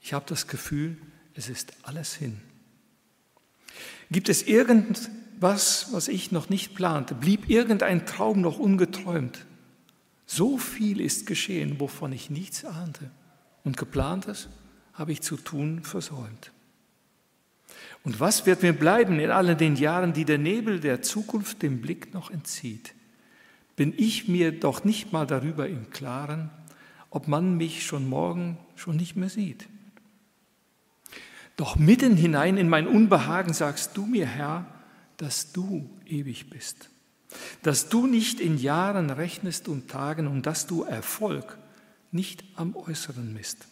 ich 0.00 0.12
habe 0.12 0.24
das 0.28 0.46
Gefühl, 0.46 0.96
es 1.34 1.48
ist 1.48 1.72
alles 1.82 2.14
hin. 2.14 2.40
Gibt 4.10 4.28
es 4.28 4.42
irgend 4.42 5.10
was, 5.44 5.92
was 5.92 6.08
ich 6.08 6.32
noch 6.32 6.48
nicht 6.48 6.74
plante? 6.74 7.14
Blieb 7.14 7.50
irgendein 7.50 8.06
Traum 8.06 8.40
noch 8.40 8.58
ungeträumt? 8.58 9.44
So 10.24 10.56
viel 10.56 11.02
ist 11.02 11.26
geschehen, 11.26 11.78
wovon 11.78 12.12
ich 12.12 12.30
nichts 12.30 12.64
ahnte. 12.64 13.10
Und 13.62 13.76
geplantes 13.76 14.48
habe 14.94 15.12
ich 15.12 15.20
zu 15.20 15.36
tun 15.36 15.82
versäumt. 15.82 16.50
Und 18.04 18.20
was 18.20 18.46
wird 18.46 18.62
mir 18.62 18.72
bleiben 18.72 19.20
in 19.20 19.30
all 19.30 19.54
den 19.54 19.76
Jahren, 19.76 20.14
die 20.14 20.24
der 20.24 20.38
Nebel 20.38 20.80
der 20.80 21.02
Zukunft 21.02 21.60
dem 21.62 21.82
Blick 21.82 22.14
noch 22.14 22.30
entzieht? 22.30 22.94
Bin 23.76 23.92
ich 23.94 24.26
mir 24.28 24.58
doch 24.58 24.82
nicht 24.84 25.12
mal 25.12 25.26
darüber 25.26 25.68
im 25.68 25.90
Klaren, 25.90 26.48
ob 27.10 27.28
man 27.28 27.58
mich 27.58 27.84
schon 27.84 28.08
morgen 28.08 28.56
schon 28.76 28.96
nicht 28.96 29.14
mehr 29.14 29.28
sieht. 29.28 29.68
Doch 31.56 31.76
mitten 31.76 32.16
hinein 32.16 32.56
in 32.56 32.70
mein 32.70 32.86
Unbehagen 32.86 33.52
sagst 33.52 33.94
du 33.94 34.06
mir, 34.06 34.26
Herr, 34.26 34.73
dass 35.16 35.52
du 35.52 35.88
ewig 36.06 36.50
bist, 36.50 36.90
dass 37.62 37.88
du 37.88 38.06
nicht 38.06 38.40
in 38.40 38.58
Jahren 38.58 39.10
rechnest 39.10 39.68
und 39.68 39.88
Tagen 39.88 40.26
und 40.26 40.46
dass 40.46 40.66
du 40.66 40.82
Erfolg 40.82 41.58
nicht 42.10 42.44
am 42.56 42.76
Äußeren 42.76 43.32
misst. 43.32 43.66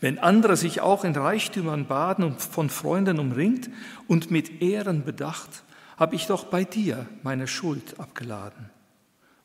Wenn 0.00 0.18
andere 0.18 0.56
sich 0.56 0.80
auch 0.80 1.04
in 1.04 1.14
Reichtümern 1.14 1.86
baden 1.86 2.24
und 2.24 2.40
von 2.40 2.70
Freunden 2.70 3.18
umringt 3.18 3.68
und 4.06 4.30
mit 4.30 4.62
Ehren 4.62 5.04
bedacht, 5.04 5.64
habe 5.96 6.14
ich 6.14 6.26
doch 6.26 6.44
bei 6.44 6.64
dir 6.64 7.06
meine 7.22 7.48
Schuld 7.48 7.98
abgeladen. 7.98 8.70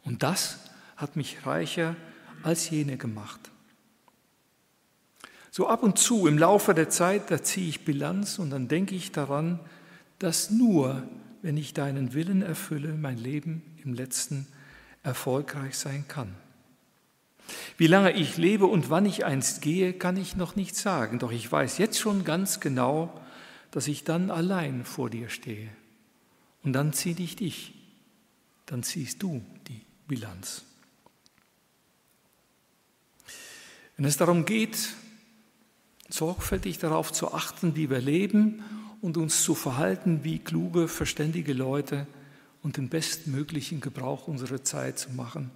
Und 0.04 0.24
das 0.24 0.60
hat 0.96 1.16
mich 1.16 1.46
reicher 1.46 1.96
als 2.44 2.70
jene 2.70 2.98
gemacht. 2.98 3.40
So 5.50 5.68
ab 5.68 5.84
und 5.84 5.98
zu 5.98 6.28
im 6.28 6.38
Laufe 6.38 6.74
der 6.74 6.90
Zeit, 6.90 7.32
da 7.32 7.42
ziehe 7.42 7.70
ich 7.70 7.86
Bilanz 7.86 8.40
und 8.40 8.50
dann 8.50 8.68
denke 8.68 8.96
ich 8.96 9.12
daran, 9.12 9.60
dass 10.24 10.50
nur, 10.50 11.06
wenn 11.42 11.58
ich 11.58 11.74
deinen 11.74 12.14
Willen 12.14 12.42
erfülle, 12.42 12.94
mein 12.94 13.18
Leben 13.18 13.62
im 13.84 13.94
letzten 13.94 14.48
erfolgreich 15.04 15.78
sein 15.78 16.06
kann. 16.08 16.34
Wie 17.78 17.88
lange 17.88 18.14
ich 18.14 18.38
lebe 18.38 18.66
und 18.66 18.90
wann 18.90 19.06
ich 19.06 19.26
einst 19.26 19.62
gehe, 19.62 19.92
kann 19.92 20.16
ich 20.16 20.38
noch 20.38 20.56
nicht 20.56 20.78
sagen, 20.78 21.20
doch 21.20 21.34
ich 21.34 21.52
weiß 21.52 21.78
jetzt 21.78 22.00
schon 22.00 22.24
ganz 22.24 22.62
genau, 22.62 23.20
dass 23.72 23.90
ich 23.90 24.06
dann 24.06 24.32
allein 24.32 24.86
vor 24.86 25.10
dir 25.10 25.28
stehe. 25.28 25.68
Und 26.64 26.72
dann 26.72 26.94
zieh 26.94 27.16
dich 27.16 27.36
dich, 27.36 27.74
dann 28.66 28.82
ziehst 28.82 29.22
du 29.22 29.44
die 29.68 29.82
Bilanz. 30.08 30.64
Wenn 33.98 34.06
es 34.06 34.16
darum 34.16 34.46
geht, 34.46 34.88
sorgfältig 36.08 36.80
darauf 36.80 37.12
zu 37.12 37.34
achten, 37.34 37.76
wie 37.76 37.90
wir 37.90 38.00
leben 38.00 38.64
und 39.04 39.18
uns 39.18 39.44
zu 39.44 39.54
verhalten 39.54 40.24
wie 40.24 40.40
kluge, 40.40 40.88
verständige 40.88 41.52
Leute 41.52 42.08
und 42.62 42.78
den 42.78 42.88
bestmöglichen 42.88 43.82
Gebrauch 43.82 44.30
unserer 44.30 44.64
Zeit 44.64 44.98
zu 44.98 45.12
machen, 45.12 45.52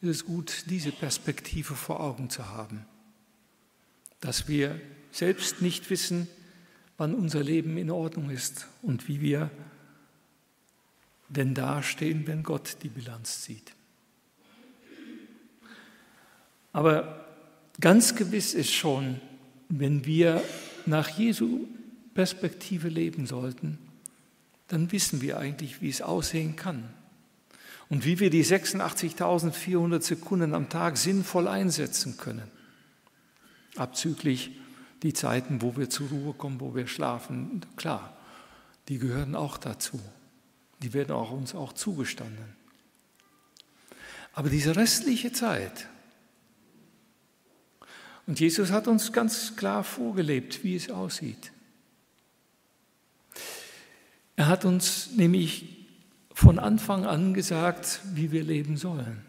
ist 0.00 0.08
es 0.08 0.24
gut, 0.24 0.64
diese 0.70 0.90
Perspektive 0.90 1.74
vor 1.74 2.00
Augen 2.00 2.30
zu 2.30 2.48
haben. 2.48 2.86
Dass 4.20 4.48
wir 4.48 4.80
selbst 5.12 5.60
nicht 5.60 5.90
wissen, 5.90 6.26
wann 6.96 7.14
unser 7.14 7.42
Leben 7.42 7.76
in 7.76 7.90
Ordnung 7.90 8.30
ist 8.30 8.66
und 8.80 9.08
wie 9.08 9.20
wir 9.20 9.50
denn 11.28 11.52
dastehen, 11.52 12.26
wenn 12.26 12.42
Gott 12.42 12.78
die 12.82 12.88
Bilanz 12.88 13.42
zieht. 13.42 13.74
Aber 16.72 17.26
ganz 17.78 18.14
gewiss 18.14 18.54
ist 18.54 18.72
schon, 18.72 19.20
wenn 19.68 20.06
wir 20.06 20.42
nach 20.86 21.10
Jesu 21.10 21.66
Perspektive 22.14 22.88
leben 22.88 23.26
sollten, 23.26 23.78
dann 24.68 24.92
wissen 24.92 25.20
wir 25.20 25.38
eigentlich, 25.38 25.82
wie 25.82 25.88
es 25.88 26.00
aussehen 26.00 26.56
kann 26.56 26.88
und 27.88 28.04
wie 28.04 28.20
wir 28.20 28.30
die 28.30 28.44
86.400 28.44 30.00
Sekunden 30.00 30.54
am 30.54 30.68
Tag 30.68 30.96
sinnvoll 30.96 31.48
einsetzen 31.48 32.16
können. 32.16 32.50
Abzüglich 33.76 34.52
die 35.02 35.12
Zeiten, 35.12 35.60
wo 35.60 35.76
wir 35.76 35.90
zur 35.90 36.08
Ruhe 36.08 36.32
kommen, 36.32 36.60
wo 36.60 36.74
wir 36.74 36.86
schlafen, 36.86 37.60
klar, 37.76 38.16
die 38.88 38.98
gehören 38.98 39.34
auch 39.34 39.58
dazu. 39.58 40.00
Die 40.82 40.92
werden 40.92 41.12
auch 41.12 41.30
uns 41.30 41.54
auch 41.54 41.72
zugestanden. 41.72 42.56
Aber 44.32 44.48
diese 44.48 44.76
restliche 44.76 45.32
Zeit, 45.32 45.88
und 48.26 48.40
Jesus 48.40 48.70
hat 48.70 48.88
uns 48.88 49.12
ganz 49.12 49.54
klar 49.56 49.84
vorgelebt, 49.84 50.64
wie 50.64 50.76
es 50.76 50.90
aussieht. 50.90 51.52
Er 54.36 54.48
hat 54.48 54.64
uns 54.64 55.10
nämlich 55.16 55.86
von 56.32 56.58
Anfang 56.58 57.06
an 57.06 57.34
gesagt, 57.34 58.00
wie 58.14 58.32
wir 58.32 58.42
leben 58.42 58.76
sollen. 58.76 59.22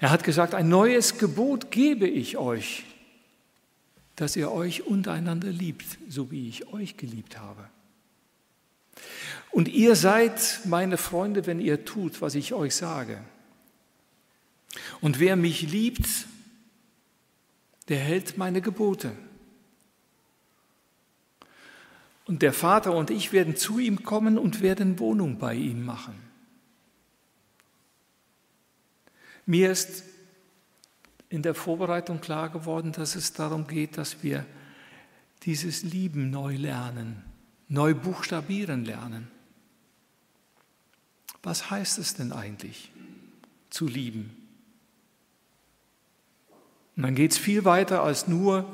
Er 0.00 0.10
hat 0.10 0.24
gesagt, 0.24 0.54
ein 0.54 0.68
neues 0.68 1.18
Gebot 1.18 1.70
gebe 1.70 2.06
ich 2.06 2.36
euch, 2.36 2.84
dass 4.16 4.36
ihr 4.36 4.50
euch 4.50 4.84
untereinander 4.86 5.50
liebt, 5.50 5.98
so 6.08 6.30
wie 6.30 6.48
ich 6.48 6.72
euch 6.72 6.96
geliebt 6.96 7.38
habe. 7.38 7.68
Und 9.50 9.68
ihr 9.68 9.96
seid 9.96 10.60
meine 10.64 10.96
Freunde, 10.96 11.46
wenn 11.46 11.60
ihr 11.60 11.84
tut, 11.84 12.20
was 12.20 12.34
ich 12.34 12.54
euch 12.54 12.74
sage. 12.74 13.22
Und 15.00 15.20
wer 15.20 15.36
mich 15.36 15.62
liebt, 15.62 16.08
der 17.88 17.98
hält 17.98 18.36
meine 18.36 18.60
Gebote. 18.60 19.12
Und 22.28 22.42
der 22.42 22.52
Vater 22.52 22.94
und 22.94 23.10
ich 23.10 23.32
werden 23.32 23.56
zu 23.56 23.78
ihm 23.78 24.02
kommen 24.02 24.36
und 24.36 24.60
werden 24.60 24.98
Wohnung 24.98 25.38
bei 25.38 25.54
ihm 25.54 25.82
machen. 25.82 26.14
Mir 29.46 29.70
ist 29.70 30.04
in 31.30 31.40
der 31.40 31.54
Vorbereitung 31.54 32.20
klar 32.20 32.50
geworden, 32.50 32.92
dass 32.92 33.16
es 33.16 33.32
darum 33.32 33.66
geht, 33.66 33.96
dass 33.96 34.22
wir 34.22 34.44
dieses 35.44 35.82
Lieben 35.82 36.28
neu 36.30 36.54
lernen, 36.54 37.24
neu 37.68 37.94
buchstabieren 37.94 38.84
lernen. 38.84 39.30
Was 41.42 41.70
heißt 41.70 41.96
es 41.96 42.12
denn 42.12 42.32
eigentlich, 42.32 42.92
zu 43.70 43.86
lieben? 43.86 44.36
Und 46.94 47.04
dann 47.04 47.14
geht 47.14 47.32
es 47.32 47.38
viel 47.38 47.64
weiter 47.64 48.02
als 48.02 48.28
nur 48.28 48.70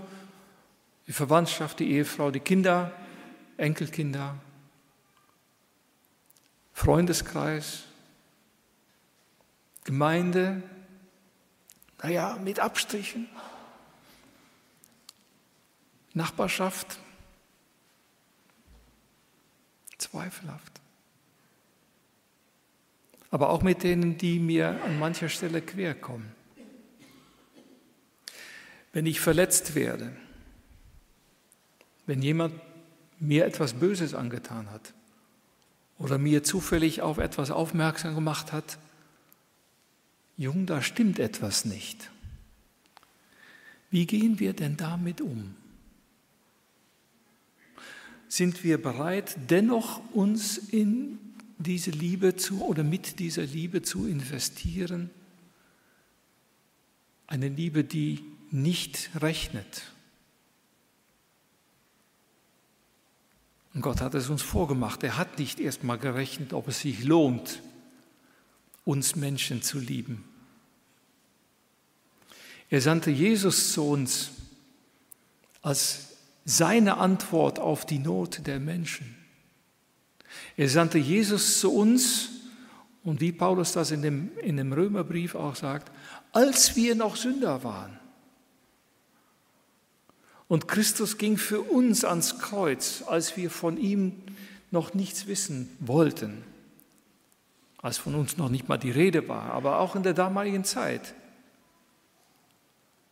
die 1.06 1.12
Verwandtschaft, 1.12 1.78
die 1.78 1.92
Ehefrau, 1.92 2.32
die 2.32 2.40
Kinder, 2.40 2.92
Enkelkinder, 3.56 4.38
Freundeskreis, 6.72 7.84
Gemeinde, 9.84 10.62
naja, 12.02 12.36
mit 12.42 12.58
Abstrichen, 12.58 13.28
Nachbarschaft, 16.14 16.98
zweifelhaft. 19.98 20.80
Aber 23.30 23.50
auch 23.50 23.62
mit 23.62 23.82
denen, 23.82 24.16
die 24.16 24.38
mir 24.38 24.80
an 24.84 24.98
mancher 24.98 25.28
Stelle 25.28 25.60
quer 25.60 25.94
kommen. 25.94 26.32
Wenn 28.92 29.06
ich 29.06 29.20
verletzt 29.20 29.74
werde, 29.74 30.14
wenn 32.06 32.22
jemand 32.22 32.60
mir 33.24 33.44
etwas 33.46 33.74
Böses 33.74 34.14
angetan 34.14 34.70
hat 34.70 34.92
oder 35.98 36.18
mir 36.18 36.42
zufällig 36.42 37.02
auf 37.02 37.18
etwas 37.18 37.50
aufmerksam 37.50 38.14
gemacht 38.14 38.52
hat, 38.52 38.78
Jung, 40.36 40.66
da 40.66 40.82
stimmt 40.82 41.18
etwas 41.18 41.64
nicht. 41.64 42.10
Wie 43.90 44.06
gehen 44.06 44.40
wir 44.40 44.52
denn 44.52 44.76
damit 44.76 45.20
um? 45.20 45.54
Sind 48.28 48.64
wir 48.64 48.82
bereit, 48.82 49.36
dennoch 49.48 50.02
uns 50.12 50.58
in 50.58 51.20
diese 51.58 51.92
Liebe 51.92 52.34
zu 52.34 52.64
oder 52.64 52.82
mit 52.82 53.20
dieser 53.20 53.44
Liebe 53.44 53.82
zu 53.82 54.08
investieren? 54.08 55.10
Eine 57.28 57.48
Liebe, 57.48 57.84
die 57.84 58.24
nicht 58.50 59.10
rechnet. 59.14 59.93
Und 63.74 63.80
Gott 63.80 64.00
hat 64.00 64.14
es 64.14 64.30
uns 64.30 64.42
vorgemacht. 64.42 65.02
Er 65.02 65.18
hat 65.18 65.38
nicht 65.38 65.58
erst 65.58 65.82
mal 65.82 65.98
gerechnet, 65.98 66.52
ob 66.52 66.68
es 66.68 66.80
sich 66.80 67.04
lohnt, 67.04 67.60
uns 68.84 69.16
Menschen 69.16 69.62
zu 69.62 69.78
lieben. 69.78 70.24
Er 72.70 72.80
sandte 72.80 73.10
Jesus 73.10 73.72
zu 73.72 73.84
uns 73.84 74.30
als 75.62 76.08
seine 76.44 76.98
Antwort 76.98 77.58
auf 77.58 77.84
die 77.84 77.98
Not 77.98 78.46
der 78.46 78.60
Menschen. 78.60 79.16
Er 80.56 80.68
sandte 80.68 80.98
Jesus 80.98 81.60
zu 81.60 81.72
uns 81.72 82.28
und 83.02 83.20
wie 83.20 83.32
Paulus 83.32 83.72
das 83.72 83.90
in 83.90 84.02
dem, 84.02 84.30
in 84.38 84.56
dem 84.56 84.72
Römerbrief 84.72 85.34
auch 85.34 85.56
sagt, 85.56 85.90
als 86.32 86.76
wir 86.76 86.94
noch 86.94 87.16
Sünder 87.16 87.64
waren. 87.64 87.98
Und 90.48 90.68
Christus 90.68 91.18
ging 91.18 91.36
für 91.36 91.60
uns 91.60 92.04
ans 92.04 92.38
Kreuz, 92.38 93.02
als 93.06 93.36
wir 93.36 93.50
von 93.50 93.76
ihm 93.76 94.12
noch 94.70 94.94
nichts 94.94 95.26
wissen 95.26 95.68
wollten 95.80 96.44
als 97.84 97.98
von 97.98 98.14
uns 98.14 98.38
noch 98.38 98.48
nicht 98.48 98.66
mal 98.66 98.78
die 98.78 98.90
Rede 98.90 99.28
war, 99.28 99.52
aber 99.52 99.78
auch 99.78 99.94
in 99.94 100.02
der 100.02 100.14
damaligen 100.14 100.64
Zeit, 100.64 101.14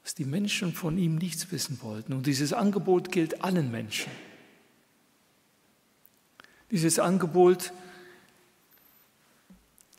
dass 0.03 0.14
die 0.14 0.25
Menschen 0.25 0.73
von 0.73 0.97
ihm 0.97 1.16
nichts 1.16 1.53
wissen 1.53 1.79
wollten. 1.83 2.14
Und 2.14 2.27
dieses 2.27 2.55
Angebot 2.55 3.12
gilt 3.12 3.45
allen 3.45 3.71
Menschen. 3.71 4.11
Dieses 6.71 6.99
Angebot 6.99 7.75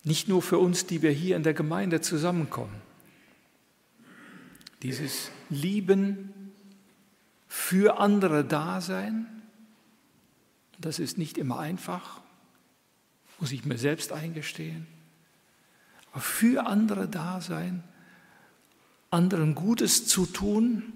nicht 0.04 0.28
nur 0.28 0.42
für 0.42 0.58
uns, 0.58 0.88
die 0.88 1.04
wir 1.04 1.12
hier 1.12 1.36
in 1.36 1.44
der 1.44 1.54
Gemeinde 1.54 2.02
zusammenkommen. 2.02 2.82
Dieses 4.82 5.30
Lieben 5.52 6.43
für 7.56 8.00
andere 8.00 8.44
Dasein, 8.44 9.28
das 10.80 10.98
ist 10.98 11.20
nicht 11.20 11.38
immer 11.38 11.60
einfach, 11.60 12.20
muss 13.40 13.52
ich 13.52 13.64
mir 13.64 13.78
selbst 13.78 14.12
eingestehen. 14.12 14.88
Aber 16.12 16.22
für 16.22 16.66
andere 16.66 17.08
da 17.08 17.42
sein, 17.42 17.84
anderen 19.12 19.54
Gutes 19.54 20.08
zu 20.08 20.26
tun, 20.26 20.94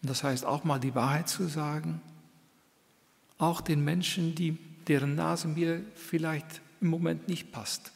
das 0.00 0.24
heißt 0.24 0.46
auch 0.46 0.64
mal 0.64 0.78
die 0.78 0.94
Wahrheit 0.94 1.28
zu 1.28 1.46
sagen, 1.46 2.00
auch 3.36 3.60
den 3.60 3.84
Menschen, 3.84 4.34
die, 4.34 4.56
deren 4.88 5.14
Nase 5.14 5.46
mir 5.46 5.84
vielleicht 5.94 6.62
im 6.80 6.88
Moment 6.88 7.28
nicht 7.28 7.52
passt. 7.52 7.92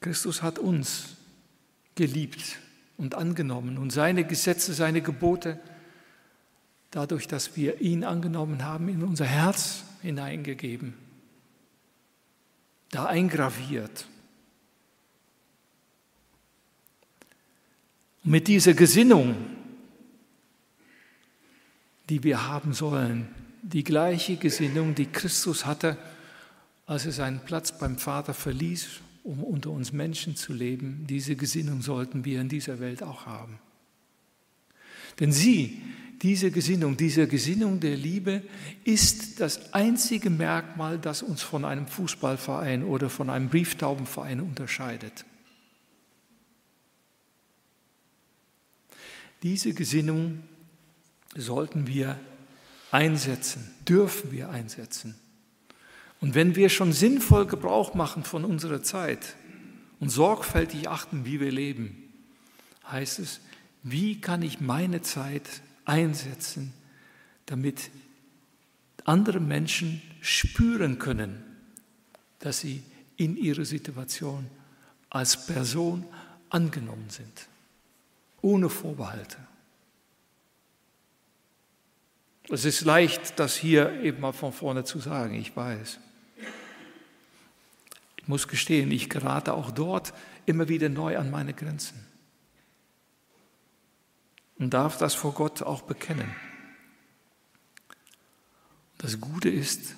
Christus 0.00 0.42
hat 0.42 0.60
uns 0.60 1.16
geliebt 1.96 2.60
und 2.96 3.14
angenommen 3.14 3.78
und 3.78 3.90
seine 3.90 4.24
Gesetze, 4.24 4.74
seine 4.74 5.02
Gebote 5.02 5.58
dadurch, 6.94 7.26
dass 7.26 7.56
wir 7.56 7.80
ihn 7.80 8.04
angenommen 8.04 8.64
haben, 8.64 8.88
in 8.88 9.02
unser 9.02 9.24
Herz 9.24 9.82
hineingegeben, 10.02 10.94
da 12.90 13.06
eingraviert. 13.06 14.06
Mit 18.22 18.46
dieser 18.46 18.74
Gesinnung, 18.74 19.34
die 22.08 22.22
wir 22.22 22.46
haben 22.46 22.72
sollen, 22.72 23.28
die 23.62 23.82
gleiche 23.82 24.36
Gesinnung, 24.36 24.94
die 24.94 25.06
Christus 25.06 25.66
hatte, 25.66 25.96
als 26.86 27.06
er 27.06 27.12
seinen 27.12 27.40
Platz 27.40 27.76
beim 27.76 27.98
Vater 27.98 28.34
verließ, 28.34 29.00
um 29.24 29.42
unter 29.42 29.70
uns 29.70 29.92
Menschen 29.92 30.36
zu 30.36 30.52
leben, 30.52 31.06
diese 31.08 31.34
Gesinnung 31.34 31.82
sollten 31.82 32.24
wir 32.24 32.40
in 32.40 32.48
dieser 32.48 32.78
Welt 32.78 33.02
auch 33.02 33.26
haben. 33.26 33.58
Denn 35.18 35.32
sie, 35.32 35.82
diese 36.22 36.50
Gesinnung, 36.50 36.96
diese 36.96 37.26
Gesinnung 37.26 37.80
der 37.80 37.96
Liebe 37.96 38.42
ist 38.84 39.40
das 39.40 39.72
einzige 39.72 40.28
Merkmal, 40.30 40.98
das 40.98 41.22
uns 41.22 41.42
von 41.42 41.64
einem 41.64 41.86
Fußballverein 41.86 42.84
oder 42.84 43.08
von 43.08 43.30
einem 43.30 43.48
Brieftaubenverein 43.48 44.40
unterscheidet. 44.40 45.24
Diese 49.42 49.72
Gesinnung 49.72 50.42
sollten 51.34 51.86
wir 51.86 52.18
einsetzen, 52.90 53.74
dürfen 53.88 54.32
wir 54.32 54.50
einsetzen. 54.50 55.14
Und 56.24 56.34
wenn 56.34 56.56
wir 56.56 56.70
schon 56.70 56.94
sinnvoll 56.94 57.44
Gebrauch 57.44 57.92
machen 57.92 58.24
von 58.24 58.46
unserer 58.46 58.82
Zeit 58.82 59.36
und 60.00 60.08
sorgfältig 60.08 60.88
achten, 60.88 61.26
wie 61.26 61.38
wir 61.38 61.52
leben, 61.52 62.02
heißt 62.90 63.18
es, 63.18 63.42
wie 63.82 64.22
kann 64.22 64.40
ich 64.40 64.58
meine 64.58 65.02
Zeit 65.02 65.42
einsetzen, 65.84 66.72
damit 67.44 67.90
andere 69.04 69.38
Menschen 69.38 70.00
spüren 70.22 70.98
können, 70.98 71.42
dass 72.38 72.60
sie 72.60 72.82
in 73.18 73.36
ihrer 73.36 73.66
Situation 73.66 74.46
als 75.10 75.46
Person 75.46 76.06
angenommen 76.48 77.10
sind, 77.10 77.48
ohne 78.40 78.70
Vorbehalte. 78.70 79.36
Es 82.48 82.64
ist 82.64 82.80
leicht, 82.80 83.38
das 83.38 83.54
hier 83.54 84.00
eben 84.00 84.22
mal 84.22 84.32
von 84.32 84.54
vorne 84.54 84.84
zu 84.84 85.00
sagen, 85.00 85.34
ich 85.34 85.54
weiß. 85.54 85.98
Ich 88.24 88.28
muss 88.28 88.48
gestehen, 88.48 88.90
ich 88.90 89.10
gerate 89.10 89.52
auch 89.52 89.70
dort 89.70 90.14
immer 90.46 90.70
wieder 90.70 90.88
neu 90.88 91.18
an 91.18 91.30
meine 91.30 91.52
Grenzen 91.52 92.06
und 94.58 94.72
darf 94.72 94.96
das 94.96 95.12
vor 95.12 95.34
Gott 95.34 95.60
auch 95.60 95.82
bekennen. 95.82 96.34
Das 98.96 99.20
Gute 99.20 99.50
ist, 99.50 99.94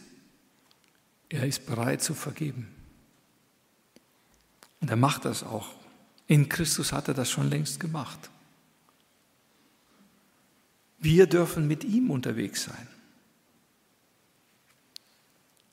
er 1.28 1.46
ist 1.46 1.66
bereit 1.66 2.02
zu 2.02 2.14
vergeben. 2.14 2.66
Und 4.80 4.90
er 4.90 4.96
macht 4.96 5.24
das 5.24 5.44
auch. 5.44 5.68
In 6.26 6.48
Christus 6.48 6.92
hat 6.92 7.06
er 7.06 7.14
das 7.14 7.30
schon 7.30 7.48
längst 7.48 7.78
gemacht. 7.78 8.28
Wir 10.98 11.28
dürfen 11.28 11.68
mit 11.68 11.84
ihm 11.84 12.10
unterwegs 12.10 12.64
sein 12.64 12.88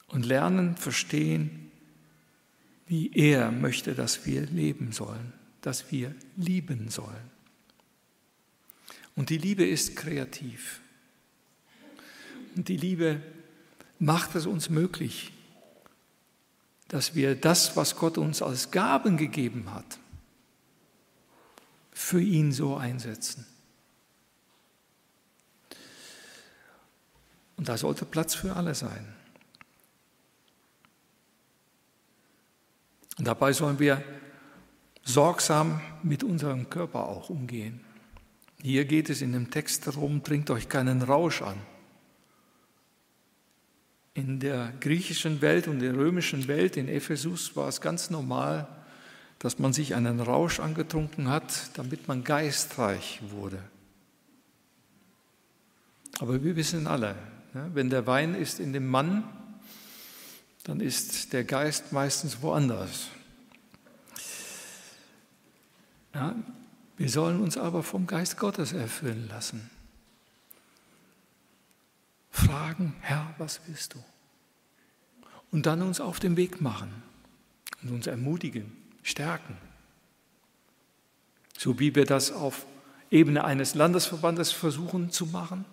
und 0.05 0.23
lernen, 0.27 0.77
verstehen, 0.77 1.62
wie 2.87 3.11
er 3.13 3.51
möchte, 3.51 3.95
dass 3.95 4.25
wir 4.25 4.45
leben 4.47 4.91
sollen, 4.91 5.33
dass 5.61 5.91
wir 5.91 6.13
lieben 6.35 6.89
sollen. 6.89 7.31
Und 9.15 9.29
die 9.29 9.37
Liebe 9.37 9.65
ist 9.65 9.95
kreativ. 9.95 10.81
Und 12.55 12.67
die 12.67 12.77
Liebe 12.77 13.21
macht 13.99 14.35
es 14.35 14.45
uns 14.45 14.69
möglich, 14.69 15.31
dass 16.87 17.15
wir 17.15 17.35
das, 17.35 17.75
was 17.75 17.95
Gott 17.95 18.17
uns 18.17 18.41
als 18.41 18.71
Gaben 18.71 19.17
gegeben 19.17 19.73
hat, 19.73 19.99
für 21.91 22.21
ihn 22.21 22.51
so 22.51 22.75
einsetzen. 22.75 23.45
Und 27.55 27.69
da 27.69 27.77
sollte 27.77 28.05
Platz 28.05 28.35
für 28.35 28.55
alle 28.55 28.75
sein. 28.75 29.15
Dabei 33.17 33.53
sollen 33.53 33.79
wir 33.79 34.03
sorgsam 35.03 35.81
mit 36.01 36.23
unserem 36.23 36.69
Körper 36.69 37.07
auch 37.07 37.29
umgehen. 37.29 37.81
Hier 38.61 38.85
geht 38.85 39.09
es 39.09 39.21
in 39.21 39.33
dem 39.33 39.51
Text 39.51 39.87
darum, 39.87 40.23
trinkt 40.23 40.49
euch 40.49 40.69
keinen 40.69 41.01
Rausch 41.01 41.41
an. 41.41 41.57
In 44.13 44.39
der 44.39 44.71
griechischen 44.79 45.41
Welt 45.41 45.67
und 45.67 45.79
der 45.79 45.95
römischen 45.95 46.47
Welt 46.47 46.77
in 46.77 46.87
Ephesus 46.87 47.55
war 47.55 47.67
es 47.67 47.81
ganz 47.81 48.09
normal, 48.09 48.67
dass 49.39 49.59
man 49.59 49.73
sich 49.73 49.95
einen 49.95 50.19
Rausch 50.19 50.59
angetrunken 50.59 51.27
hat, 51.27 51.77
damit 51.77 52.07
man 52.07 52.23
geistreich 52.23 53.21
wurde. 53.29 53.59
Aber 56.19 56.43
wir 56.43 56.55
wissen 56.55 56.87
alle, 56.87 57.15
wenn 57.73 57.89
der 57.89 58.07
Wein 58.07 58.35
ist 58.35 58.59
in 58.59 58.71
dem 58.71 58.87
Mann, 58.87 59.23
dann 60.63 60.79
ist 60.79 61.33
der 61.33 61.43
Geist 61.43 61.91
meistens 61.91 62.41
woanders. 62.41 63.09
Ja, 66.13 66.35
wir 66.97 67.09
sollen 67.09 67.41
uns 67.41 67.57
aber 67.57 67.83
vom 67.83 68.07
Geist 68.07 68.37
Gottes 68.37 68.71
erfüllen 68.71 69.27
lassen. 69.27 69.69
Fragen, 72.29 72.95
Herr, 73.01 73.33
was 73.37 73.61
willst 73.67 73.95
du? 73.95 74.03
Und 75.51 75.65
dann 75.65 75.81
uns 75.81 75.99
auf 75.99 76.19
den 76.19 76.37
Weg 76.37 76.61
machen 76.61 76.91
und 77.81 77.91
uns 77.91 78.07
ermutigen, 78.07 78.71
stärken. 79.03 79.57
So 81.57 81.79
wie 81.79 81.93
wir 81.95 82.05
das 82.05 82.31
auf 82.31 82.65
Ebene 83.11 83.43
eines 83.43 83.75
Landesverbandes 83.75 84.51
versuchen 84.51 85.11
zu 85.11 85.27
machen, 85.27 85.65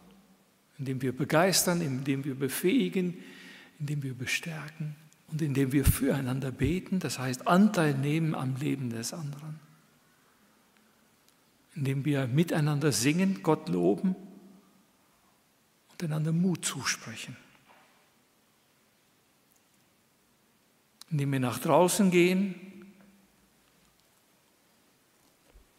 indem 0.79 1.01
wir 1.01 1.17
begeistern, 1.17 1.81
indem 1.81 2.25
wir 2.25 2.35
befähigen, 2.35 3.17
indem 3.81 4.03
wir 4.03 4.15
bestärken 4.15 4.95
und 5.29 5.43
indem 5.43 5.73
wir 5.73 5.85
füreinander 5.85 6.53
beten, 6.53 7.01
das 7.01 7.19
heißt 7.19 7.49
Anteil 7.49 7.95
nehmen 7.95 8.35
am 8.35 8.57
Leben 8.57 8.91
des 8.91 9.13
anderen 9.13 9.59
indem 11.75 12.05
wir 12.05 12.27
miteinander 12.27 12.93
singen, 12.93 13.43
Gott 13.43 13.69
loben 13.69 14.17
und 15.93 16.03
einander 16.03 16.33
Mut 16.33 16.65
zusprechen. 16.65 17.37
Indem 21.11 21.33
wir 21.33 21.41
nach 21.41 21.59
draußen 21.59 22.11
gehen 22.11 22.55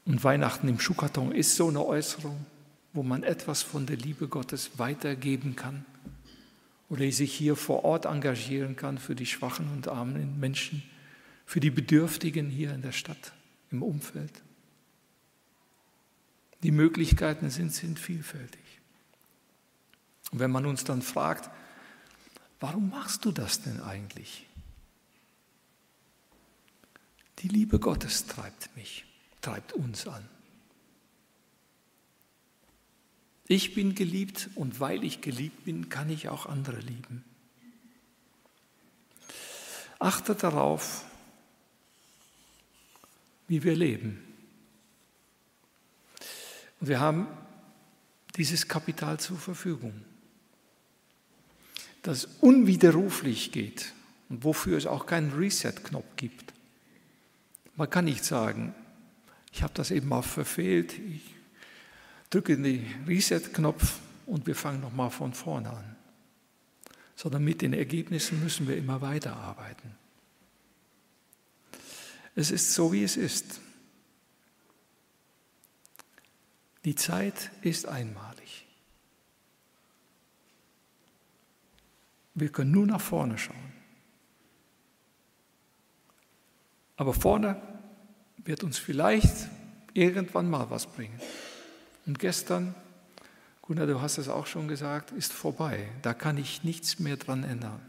und 0.05 0.23
Weihnachten 0.23 0.67
im 0.67 0.79
Schuhkarton 0.79 1.31
ist 1.31 1.55
so 1.55 1.69
eine 1.69 1.85
Äußerung, 1.85 2.45
wo 2.93 3.03
man 3.03 3.23
etwas 3.23 3.61
von 3.61 3.85
der 3.85 3.97
Liebe 3.97 4.27
Gottes 4.27 4.79
weitergeben 4.79 5.55
kann 5.55 5.85
oder 6.91 7.09
sich 7.09 7.33
hier 7.33 7.55
vor 7.55 7.85
Ort 7.85 8.03
engagieren 8.03 8.75
kann 8.75 8.97
für 8.97 9.15
die 9.15 9.25
schwachen 9.25 9.71
und 9.71 9.87
armen 9.87 10.37
Menschen, 10.41 10.83
für 11.45 11.61
die 11.61 11.71
Bedürftigen 11.71 12.49
hier 12.49 12.73
in 12.73 12.81
der 12.81 12.91
Stadt, 12.91 13.31
im 13.71 13.81
Umfeld. 13.81 14.43
Die 16.63 16.71
Möglichkeiten 16.71 17.49
sind, 17.49 17.73
sind 17.73 17.97
vielfältig. 17.97 18.59
Und 20.33 20.39
wenn 20.39 20.51
man 20.51 20.65
uns 20.65 20.83
dann 20.83 21.01
fragt, 21.01 21.49
warum 22.59 22.89
machst 22.89 23.23
du 23.23 23.31
das 23.31 23.61
denn 23.61 23.79
eigentlich? 23.79 24.45
Die 27.39 27.47
Liebe 27.47 27.79
Gottes 27.79 28.25
treibt 28.25 28.75
mich, 28.75 29.05
treibt 29.39 29.71
uns 29.71 30.07
an. 30.09 30.27
Ich 33.51 33.73
bin 33.73 33.95
geliebt 33.95 34.49
und 34.55 34.79
weil 34.79 35.03
ich 35.03 35.19
geliebt 35.19 35.65
bin, 35.65 35.89
kann 35.89 36.09
ich 36.09 36.29
auch 36.29 36.45
andere 36.45 36.79
lieben. 36.79 37.21
Achtet 39.99 40.41
darauf, 40.41 41.03
wie 43.49 43.61
wir 43.61 43.75
leben. 43.75 44.23
Und 46.79 46.87
wir 46.87 47.01
haben 47.01 47.27
dieses 48.37 48.69
Kapital 48.69 49.19
zur 49.19 49.37
Verfügung, 49.37 50.01
das 52.03 52.29
unwiderruflich 52.39 53.51
geht 53.51 53.91
und 54.29 54.45
wofür 54.45 54.77
es 54.77 54.85
auch 54.85 55.05
keinen 55.05 55.33
Reset-Knopf 55.33 56.15
gibt. 56.15 56.53
Man 57.75 57.89
kann 57.89 58.05
nicht 58.05 58.23
sagen, 58.23 58.73
ich 59.51 59.61
habe 59.61 59.73
das 59.73 59.91
eben 59.91 60.07
mal 60.07 60.21
verfehlt, 60.21 60.97
ich 60.97 61.40
drücke 62.31 62.57
den 62.57 63.05
Reset-Knopf 63.07 63.99
und 64.25 64.47
wir 64.47 64.55
fangen 64.55 64.81
nochmal 64.81 65.11
von 65.11 65.33
vorne 65.33 65.69
an. 65.69 65.95
Sondern 67.15 67.43
mit 67.43 67.61
den 67.61 67.73
Ergebnissen 67.73 68.41
müssen 68.41 68.67
wir 68.67 68.75
immer 68.77 69.01
weiterarbeiten. 69.01 69.95
Es 72.33 72.49
ist 72.49 72.73
so, 72.73 72.91
wie 72.93 73.03
es 73.03 73.17
ist. 73.17 73.59
Die 76.85 76.95
Zeit 76.95 77.51
ist 77.61 77.85
einmalig. 77.85 78.65
Wir 82.33 82.49
können 82.49 82.71
nur 82.71 82.87
nach 82.87 83.01
vorne 83.01 83.37
schauen. 83.37 83.73
Aber 86.95 87.13
vorne 87.13 87.61
wird 88.37 88.63
uns 88.63 88.77
vielleicht 88.77 89.49
irgendwann 89.93 90.49
mal 90.49 90.69
was 90.69 90.87
bringen. 90.87 91.19
Und 92.11 92.19
gestern, 92.19 92.75
Gunnar, 93.61 93.87
du 93.87 94.01
hast 94.01 94.17
es 94.17 94.27
auch 94.27 94.45
schon 94.45 94.67
gesagt, 94.67 95.11
ist 95.11 95.31
vorbei. 95.31 95.87
Da 96.01 96.13
kann 96.13 96.37
ich 96.37 96.65
nichts 96.65 96.99
mehr 96.99 97.15
dran 97.15 97.45
ändern. 97.45 97.79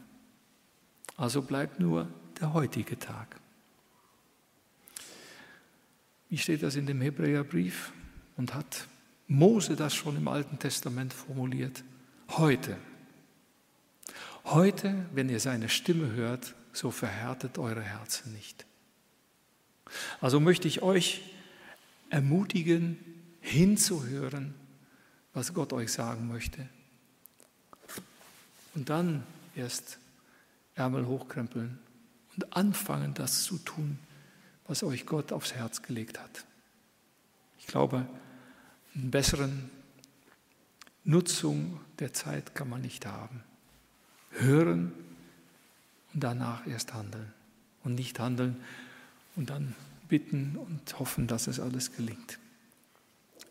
Also 1.16 1.42
bleibt 1.42 1.80
nur 1.80 2.06
der 2.40 2.52
heutige 2.52 2.96
Tag. 3.00 3.40
Wie 6.28 6.38
steht 6.38 6.62
das 6.62 6.76
in 6.76 6.86
dem 6.86 7.00
Hebräerbrief? 7.00 7.90
und 8.36 8.54
hat 8.54 8.86
Mose 9.26 9.74
das 9.74 9.92
schon 9.92 10.16
im 10.16 10.28
Alten 10.28 10.60
Testament 10.60 11.12
formuliert. 11.12 11.82
Heute, 12.28 12.78
heute, 14.44 15.04
wenn 15.14 15.28
ihr 15.28 15.40
seine 15.40 15.68
Stimme 15.68 16.12
hört, 16.12 16.54
so 16.72 16.92
verhärtet 16.92 17.58
eure 17.58 17.82
Herzen 17.82 18.32
nicht. 18.34 18.66
Also 20.20 20.38
möchte 20.38 20.68
ich 20.68 20.80
euch 20.80 21.22
ermutigen, 22.08 22.98
hinzuhören, 23.42 24.54
was 25.34 25.52
Gott 25.52 25.72
euch 25.74 25.92
sagen 25.92 26.28
möchte. 26.28 26.66
Und 28.74 28.88
dann 28.88 29.24
erst 29.54 29.98
Ärmel 30.74 31.06
hochkrempeln 31.06 31.78
und 32.34 32.56
anfangen, 32.56 33.12
das 33.12 33.42
zu 33.44 33.58
tun, 33.58 33.98
was 34.66 34.82
euch 34.82 35.04
Gott 35.04 35.32
aufs 35.32 35.52
Herz 35.52 35.82
gelegt 35.82 36.18
hat. 36.18 36.46
Ich 37.58 37.66
glaube, 37.66 38.06
eine 38.94 39.04
besseren 39.06 39.70
Nutzung 41.04 41.80
der 41.98 42.12
Zeit 42.12 42.54
kann 42.54 42.70
man 42.70 42.80
nicht 42.80 43.04
haben. 43.04 43.42
Hören 44.30 44.92
und 46.14 46.22
danach 46.22 46.66
erst 46.66 46.94
handeln. 46.94 47.32
Und 47.84 47.96
nicht 47.96 48.20
handeln 48.20 48.56
und 49.34 49.50
dann 49.50 49.74
bitten 50.08 50.56
und 50.56 50.98
hoffen, 50.98 51.26
dass 51.26 51.48
es 51.48 51.58
alles 51.58 51.92
gelingt. 51.96 52.38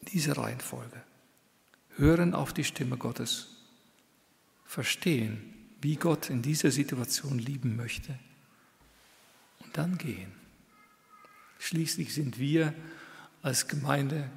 Diese 0.09 0.37
Reihenfolge. 0.37 1.01
Hören 1.95 2.33
auf 2.33 2.53
die 2.53 2.63
Stimme 2.63 2.97
Gottes. 2.97 3.47
Verstehen, 4.65 5.53
wie 5.81 5.95
Gott 5.95 6.29
in 6.29 6.41
dieser 6.41 6.71
Situation 6.71 7.39
lieben 7.39 7.75
möchte. 7.75 8.17
Und 9.59 9.77
dann 9.77 9.97
gehen. 9.97 10.31
Schließlich 11.59 12.13
sind 12.13 12.39
wir 12.39 12.73
als 13.41 13.67
Gemeinde 13.67 14.29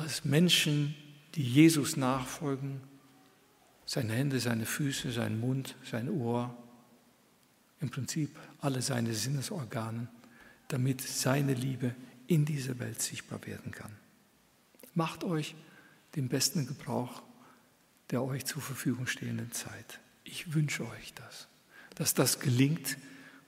als 0.00 0.24
Menschen, 0.24 0.94
die 1.34 1.42
Jesus 1.42 1.96
nachfolgen, 1.96 2.80
seine 3.86 4.14
Hände, 4.14 4.40
seine 4.40 4.66
Füße, 4.66 5.12
sein 5.12 5.38
Mund, 5.38 5.76
sein 5.88 6.08
Ohr, 6.08 6.56
im 7.80 7.90
Prinzip 7.90 8.36
alle 8.60 8.82
seine 8.82 9.14
Sinnesorgane, 9.14 10.08
damit 10.68 11.00
seine 11.00 11.54
Liebe 11.54 11.94
in 12.26 12.44
dieser 12.44 12.78
Welt 12.78 13.02
sichtbar 13.02 13.44
werden 13.46 13.72
kann. 13.72 13.92
Macht 15.00 15.24
euch 15.24 15.54
den 16.14 16.28
besten 16.28 16.66
Gebrauch 16.66 17.22
der 18.10 18.22
euch 18.22 18.44
zur 18.44 18.60
Verfügung 18.60 19.06
stehenden 19.06 19.50
Zeit. 19.50 19.98
Ich 20.24 20.52
wünsche 20.52 20.86
euch 20.86 21.14
das, 21.14 21.48
dass 21.94 22.12
das 22.12 22.38
gelingt 22.38 22.98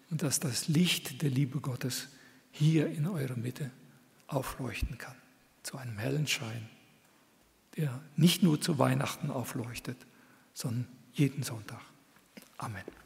und 0.09 0.23
dass 0.23 0.41
das 0.41 0.69
Licht 0.69 1.21
der 1.21 1.29
Liebe 1.29 1.61
Gottes 1.61 2.09
hier 2.53 2.87
in 2.87 3.07
eurer 3.07 3.37
Mitte 3.37 3.71
aufleuchten 4.29 4.97
kann, 4.97 5.17
zu 5.63 5.77
einem 5.77 5.99
hellen 5.99 6.27
Schein, 6.27 6.71
der 7.77 8.01
nicht 8.17 8.43
nur 8.43 8.59
zu 8.59 8.79
Weihnachten 8.79 9.31
aufleuchtet, 9.31 9.99
sondern 10.55 10.89
jeden 11.13 11.43
Sonntag. 11.43 11.83
Amen. 12.57 13.02